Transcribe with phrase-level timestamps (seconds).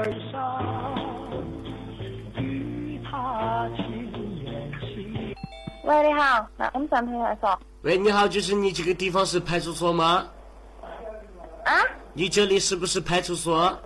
[0.00, 0.94] 儿上，
[2.42, 3.84] 与他轻
[4.42, 5.36] 言细。
[5.84, 7.60] 喂，你好，那我们上派出所。
[7.82, 10.26] 喂，你好，就是你这个地方是派出所吗？
[11.64, 11.72] 啊？
[12.14, 13.78] 你这里是不是派出所？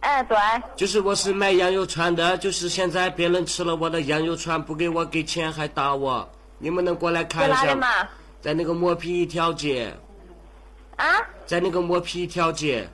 [0.00, 0.38] 哎，对，
[0.76, 6.28] 就是我是卖羊肉串的，就是现在别人吃了我的羊肉串，不给我给钱还打我，
[6.58, 7.66] 你们能过来看一下吗？
[7.66, 7.88] 哪里嘛？
[8.40, 9.92] 在那个磨皮一条街，
[10.96, 11.04] 啊？
[11.44, 12.88] 在那个磨皮一条街，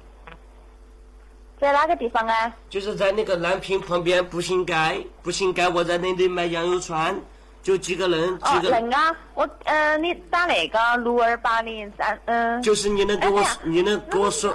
[1.64, 2.52] 在哪个地方啊？
[2.68, 4.74] 就是在那个南平旁边步行街，
[5.22, 7.18] 步行街我在那里卖羊肉串，
[7.62, 12.60] 就几个人，哦，几个，人啊，我，嗯、你打那个六二八零三，嗯。
[12.60, 14.54] 就是你能给我哎，你能给我说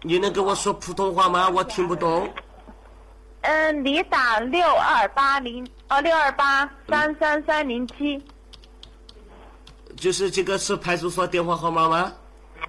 [0.00, 1.50] 你能跟我说普通话吗？
[1.50, 2.26] 我听不懂。
[3.42, 8.24] 嗯，你打六二八零，哦，六二八三三三零七。
[9.94, 12.10] 就是这个是派出所电话号码吗？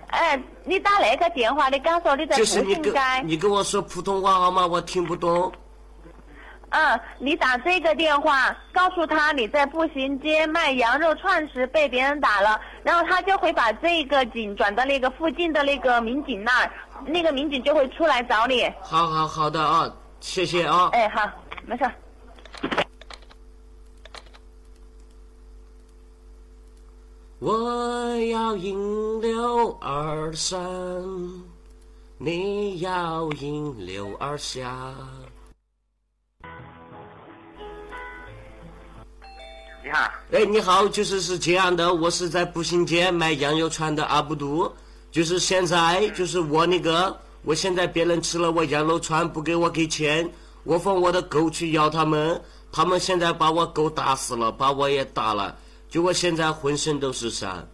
[0.07, 2.99] 哎，你打那个电话，你刚说你在步就是你跟行街。
[3.23, 4.65] 你跟我说普通话好吗？
[4.65, 5.51] 我听不懂。
[6.71, 16.71] 嗯，你打这个电话，告诉他你在步行街卖羊肉串时被别人打了，然后他就会把这个警转到那个附近的那个民警那儿，
[17.05, 18.69] 那个民警就会出来找你。
[18.81, 20.89] 好好好的啊，谢谢啊。
[20.91, 21.21] 哎，好，
[21.65, 21.89] 没事
[27.39, 30.57] 我要赢六二三，
[32.17, 34.95] 你要赢六二下。
[39.83, 44.71] 你好，哎，你好，就是是这样的，我是在步行街卖羊肉串的阿布都，
[45.11, 50.31] 就是现在就是我那个，我现在别人吃了我羊肉串不给我给钱，
[50.63, 55.55] 我放我的狗去咬他们，他们现在把我狗打死了，把我也打了，
[55.95, 57.65] 就我现在浑身都是伤。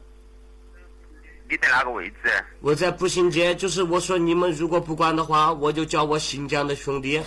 [1.50, 2.32] 你在哪个位置？
[2.60, 7.20] 我在步行街，就是我说你们如果不管的话，我就叫我新疆的兄弟，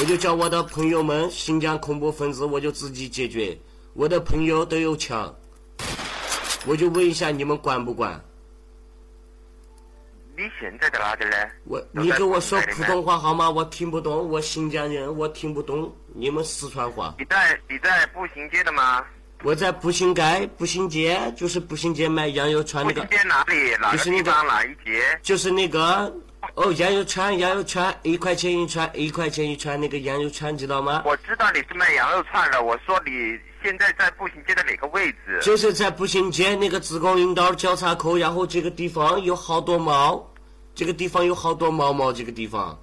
[0.00, 3.56] 我就叫我的朋友们，新疆恐怖分子，我就自己解决。
[3.92, 5.32] 我的朋友都有枪，
[6.66, 8.20] 我就问一下你们管不管？
[10.36, 11.36] 你现在在哪里呢？
[11.66, 13.48] 我你跟我说普通话好吗？
[13.48, 17.14] 我听不懂，我新疆人，我听不懂你们四川话。
[17.16, 19.06] 你在你在步行街的吗？
[19.42, 23.76] 我在步行街，步行街就是步行街卖羊肉串那个，步行街哪里？
[23.80, 24.46] 哪个就是那个地方？
[24.46, 25.20] 哪一节？
[25.22, 26.12] 就是那个
[26.54, 31.02] 哦，羊肉串，羊肉串一块钱一串，一块钱一串那个羊肉串，知道吗？
[31.04, 35.38] 我知道你是卖羊肉串的，我说你现在在步行街的哪个位置？
[35.42, 40.26] 就是在步行街那个自贡引道交叉口，然后这个地方有好多猫，
[40.74, 42.76] 这个地方有好多猫猫，这个地方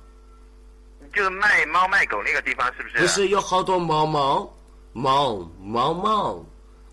[1.13, 2.97] 就是卖猫卖狗那个地方，是不是？
[2.99, 4.51] 不是有好多猫猫
[4.93, 6.45] 猫猫猫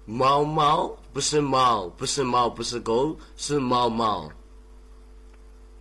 [0.06, 4.28] 猫猫，不是猫，不是猫，不是狗，是猫猫。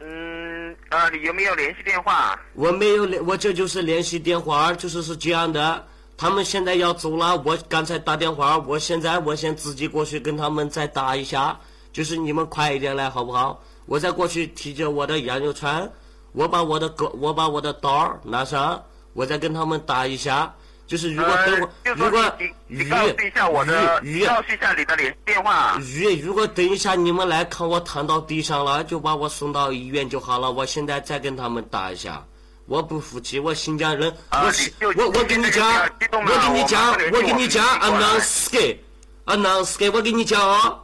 [0.02, 2.40] 嗯，呃，你有没有联系电话？
[2.53, 5.85] 我没有联，我这就是联系电话，就是是这样的。
[6.18, 11.57] 他们现在要走了，我刚才打电话，我现在我先自己过去跟他们再打一下，
[11.94, 13.63] 就是你们快一点来好不好？
[13.86, 15.90] 我再过去提着我的羊肉串，
[16.34, 20.53] 我把我的狗，我把我的刀拿上，我再跟他们打一下。
[20.89, 25.77] 就是如果等呃我，，如果鱼你告诉一下我的，鱼鱼告诉一下你的联系电话。
[25.79, 30.51] 鱼，如果等一下你们来看我躺到地上了，就把我送到医院就好了。
[30.51, 32.25] 我现在再跟他们打一下，
[32.66, 35.72] 我不服气，我新疆人，啊我是我我跟你讲，
[36.11, 40.75] 我跟你讲我马上，联系我跟你讲我们，announce ski，announce ski，我跟你讲啊，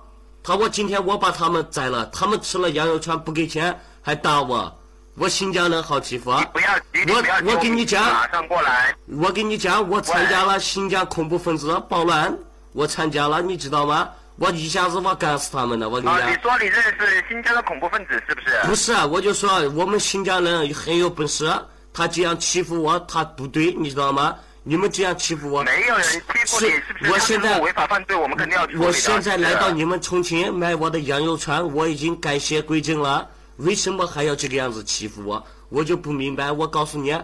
[0.43, 4.71] 他我今天我把他们宰了，他们吃了羊肉串不给钱还打我，
[5.17, 6.45] 我新疆人好欺负啊你！
[6.51, 8.93] 不要急，我我跟你讲马上过来。
[9.17, 12.37] 我跟你讲，我参加了新疆恐怖分子暴乱，
[12.73, 14.09] 我参加了，你知道吗？
[14.37, 16.35] 我一下子我干死他们了，我跟你啊，讲你。
[16.41, 18.59] 说你认识新疆的恐怖分子是不是？
[18.65, 21.49] 不是，啊我就说我们新疆人很有本事，
[21.93, 24.35] 他这样欺负我，他不对，你知道吗？
[24.63, 27.11] 你们这样欺负我，没有人欺负你，是是不是？
[27.13, 28.85] 我现在他如果违法犯罪，我们肯定要处理的。
[28.85, 33.25] 我现在来到你们重庆买我的羊肉串，我已经改邪归正了，
[33.57, 35.45] 为什么还要这个样子欺负我？
[35.69, 36.51] 我就不明白。
[36.51, 37.15] 我告诉你，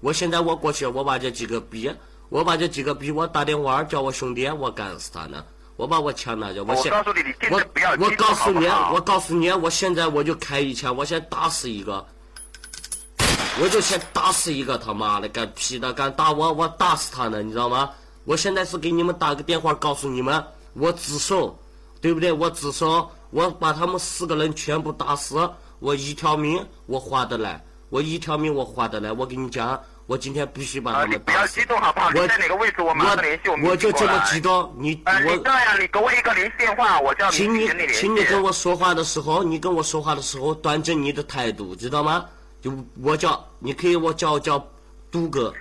[0.00, 1.90] 我现在我过去，我把这几个逼，
[2.28, 5.44] 我把这几个逼，我打电话叫我兄弟，我干死他呢。
[5.76, 12.02] 我把我枪拿着，我现告诉你你现在我不要我告诉你，我告诉你，我现在我就开一枪，我先打死一个，
[13.60, 17.90] 我就先打死一个，他妈的，敢屁的，敢打我，我打死他呢，你知道吗？
[18.24, 20.42] 我现在是给你们打个电话，告诉你们，
[20.72, 21.58] 我自首，
[22.00, 22.32] 对不对？
[22.32, 25.36] 我自首，我把他们四个人全部打死，
[25.78, 29.12] 我一条命我划得来，我一条命我划得来。
[29.12, 31.64] 我跟你讲，我今天必须把啊，他们打死不要激。
[31.66, 32.10] 动好不好？
[32.12, 32.82] 你我在哪个位置？
[32.82, 37.68] 我马上联系我们我就这么激激动，你我这样，你给我一个联系电话，我叫请你。
[37.92, 42.24] 请你跟我说话的时候，你跟我说话的时候端正你的态度，知道吗？
[42.62, 44.66] 就我叫你可以我叫我叫
[45.10, 45.52] 杜哥，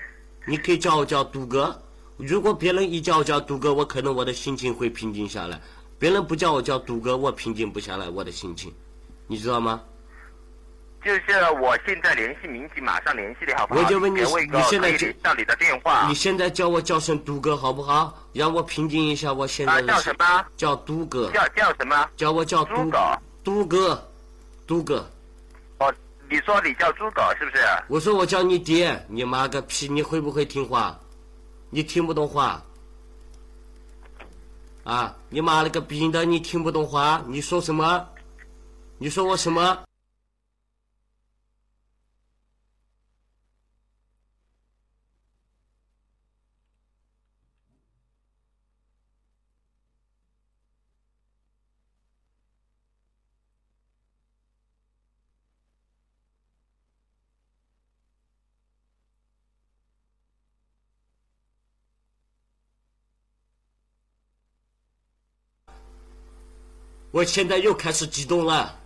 [0.45, 1.79] 你可以叫我叫杜哥。
[2.17, 5.57] 如果别人一叫我叫杜哥，我可能我的心情会平静下来；
[5.99, 8.73] 别人不叫我叫杜哥，我平静不下来我的心情，
[9.27, 9.81] 你知道吗？
[11.05, 13.79] 就是我现在联系民警，马上联系你好不好？
[13.79, 16.15] 我就问你你现在就可以联系到你的电话你。
[16.15, 18.17] 现在叫我叫声都哥好不好？
[18.33, 20.15] 让我平静一下我现在啊，叫什。
[20.17, 20.45] 么？
[20.57, 22.09] 叫都哥，叫叫什么？
[22.17, 22.99] 叫我叫杜猪狗。
[23.43, 24.11] 杜哥，
[24.65, 25.07] 都哥。
[25.77, 25.93] 哦，
[26.27, 27.63] 你说你叫猪狗是不是？
[27.87, 29.87] 我说我叫你爹，你妈个屁！
[29.87, 30.99] 你会不会听话？
[31.69, 32.59] 你听不懂话？
[34.85, 35.15] 啊！
[35.29, 36.25] 你妈了个逼的！
[36.25, 37.23] 你听不懂话？
[37.27, 38.07] 你说什么？
[38.97, 39.84] 你说我什么？
[67.15, 68.77] 我现在又开始激动了。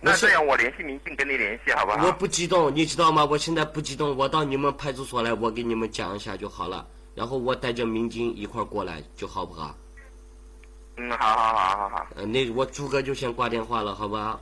[0.00, 2.06] 那这样我联系民警跟你联系好不好？
[2.06, 3.24] 我不激动，你知道吗？
[3.24, 6.86] 我现在不激动，我到你们派出所来，我给你们讲一下就好了。
[7.16, 9.76] 然后我带着民警一块儿过来，就好不好？
[10.98, 12.06] 嗯，好好好好好。
[12.14, 14.40] 呃，那我朱哥就先挂电话了，好不好？